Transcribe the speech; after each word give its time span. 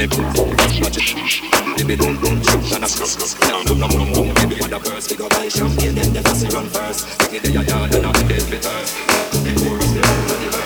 and 0.00 0.10
them 0.10 0.26
watch 0.82 0.96
it. 0.98 1.16
Maybe 1.76 1.96
and 2.74 2.84
a 2.84 2.88
skunk, 2.88 3.40
now 3.42 3.62
put 3.64 3.78
no 3.78 3.88
more 3.88 4.06
money, 4.06 4.32
maybe 4.34 4.60
mad 4.60 4.72
up. 4.72 4.86
First 4.86 5.10
we 5.10 5.16
go 5.16 5.28
buy 5.28 5.48
champagne, 5.48 5.94
then 5.94 6.12
the 6.12 6.22
fussy 6.22 6.48
run 6.48 6.66
first. 6.66 7.20
Take 7.20 7.34
it 7.34 7.44
to 7.44 7.52
your 7.52 7.62
yard 7.62 7.94
and 7.94 8.04
have 8.04 8.14
the 8.14 8.28
dead 8.28 8.42
fitters. 8.42 8.92
The 9.42 9.52
chorus, 9.58 9.92
the 9.92 10.00
verse. 10.50 10.65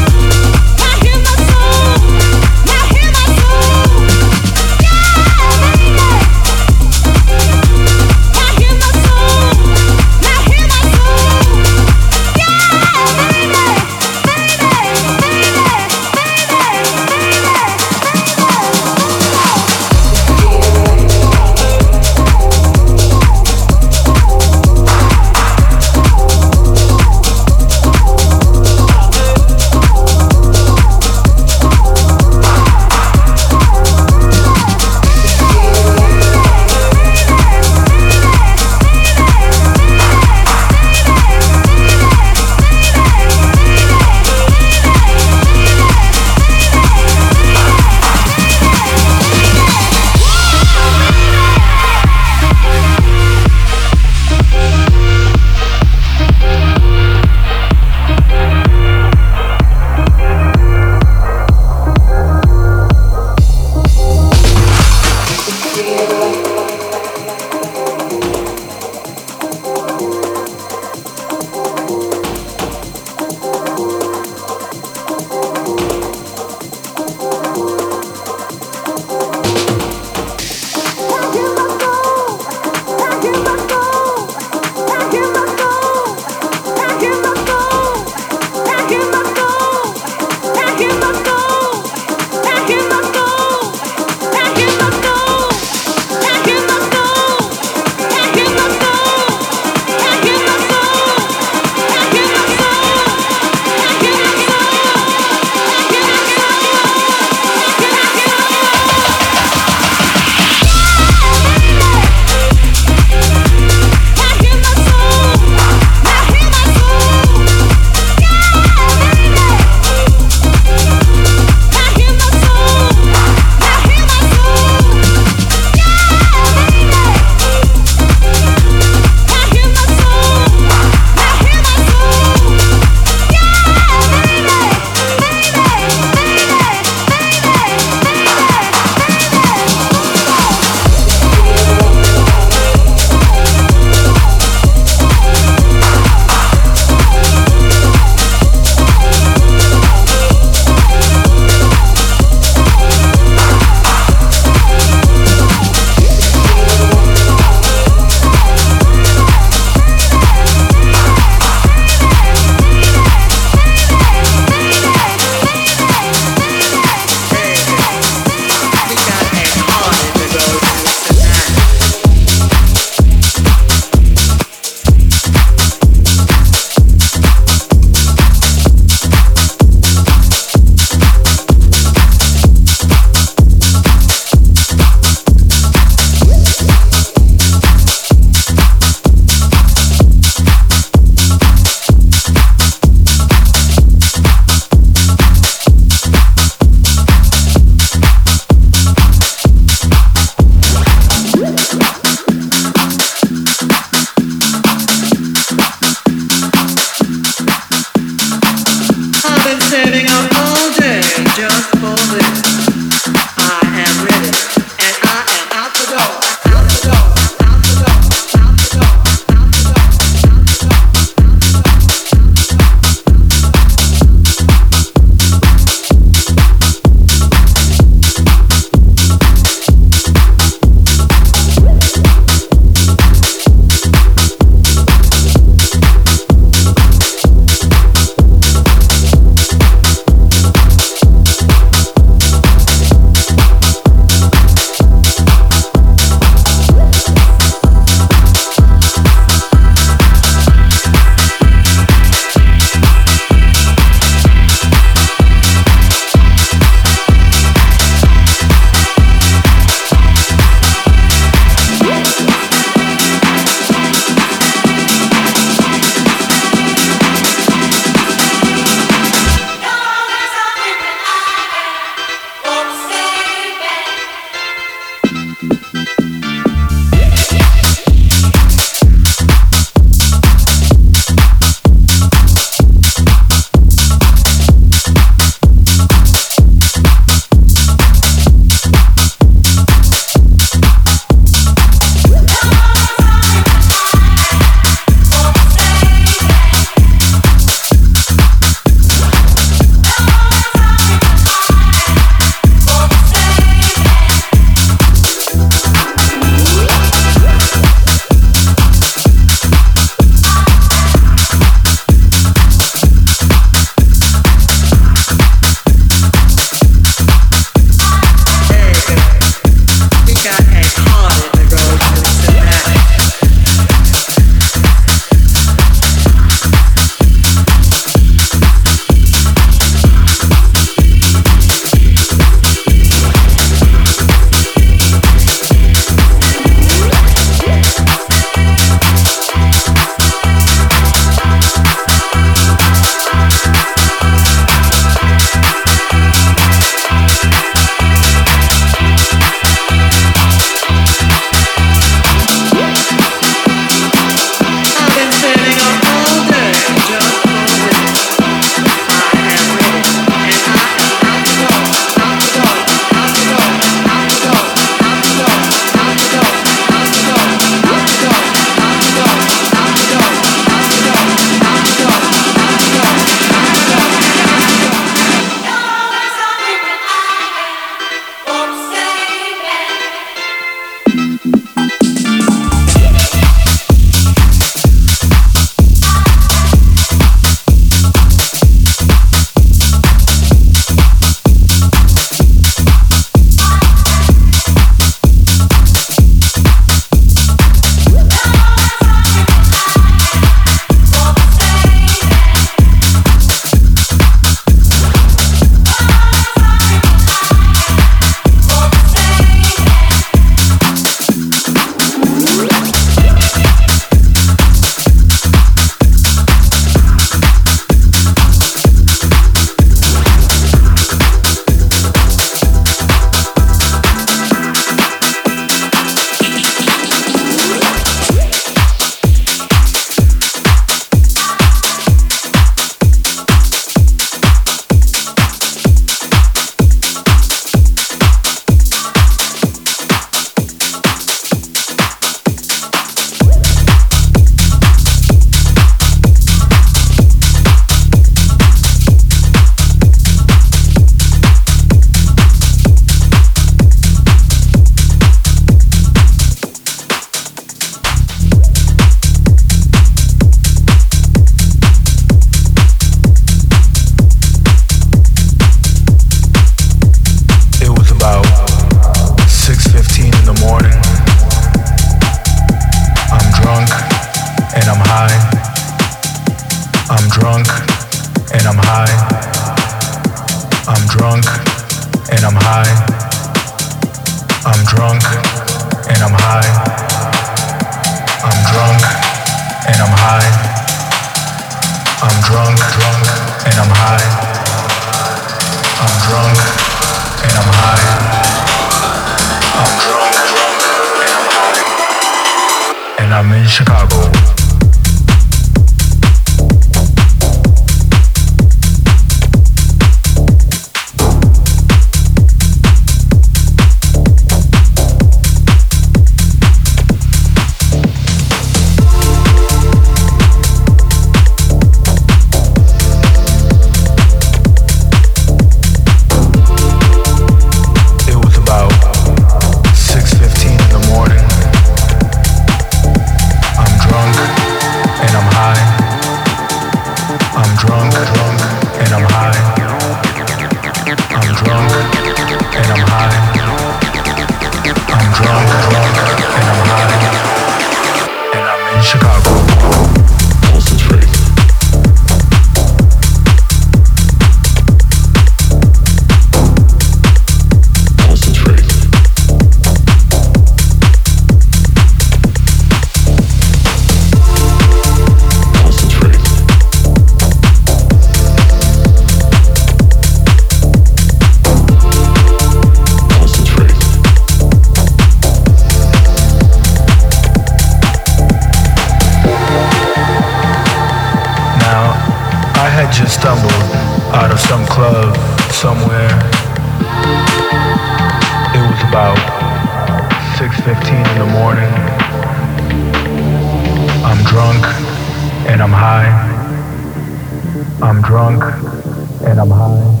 In 597.82 599.36
the 599.36 599.44
morning 599.46 600.00